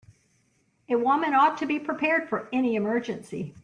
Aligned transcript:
A 0.89 0.95
woman 0.95 1.35
ought 1.35 1.59
to 1.59 1.67
be 1.67 1.77
prepared 1.77 2.27
for 2.27 2.49
any 2.51 2.75
emergency. 2.75 3.53